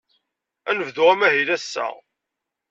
[0.69, 1.87] Ad nebdu amahil ass-a.